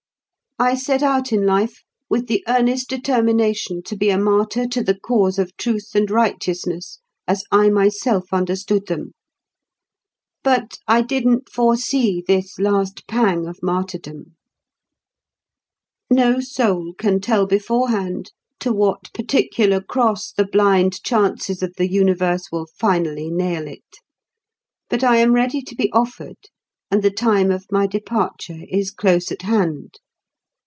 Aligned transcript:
"I 0.59 0.75
set 0.75 1.01
out 1.01 1.33
in 1.33 1.43
life 1.47 1.81
with 2.07 2.27
the 2.27 2.43
earnest 2.47 2.87
determination 2.87 3.81
to 3.81 3.97
be 3.97 4.11
a 4.11 4.17
martyr 4.19 4.67
to 4.67 4.83
the 4.83 4.93
cause 4.93 5.39
of 5.39 5.57
truth 5.57 5.95
and 5.95 6.07
righteousness, 6.11 6.99
as 7.27 7.43
I 7.51 7.69
myself 7.71 8.25
understood 8.31 8.85
them. 8.85 9.13
But 10.43 10.77
I 10.87 11.01
didn't 11.01 11.49
foresee 11.49 12.23
this 12.27 12.59
last 12.59 13.07
pang 13.07 13.47
of 13.47 13.57
martyrdom. 13.63 14.35
No 16.11 16.39
soul 16.39 16.93
can 16.95 17.21
tell 17.21 17.47
beforehand 17.47 18.31
to 18.59 18.71
what 18.71 19.11
particular 19.15 19.81
cross 19.81 20.31
the 20.31 20.45
blind 20.45 21.01
chances 21.01 21.63
of 21.63 21.73
the 21.75 21.89
universe 21.89 22.51
will 22.51 22.67
finally 22.77 23.31
nail 23.31 23.67
it. 23.67 23.97
But 24.91 25.03
I 25.03 25.17
am 25.17 25.33
ready 25.33 25.63
to 25.63 25.73
be 25.73 25.91
offered, 25.91 26.37
and 26.91 27.01
the 27.01 27.09
time 27.09 27.49
of 27.49 27.65
my 27.71 27.87
departure 27.87 28.59
is 28.69 28.91
close 28.91 29.31
at 29.31 29.41
hand. 29.41 29.95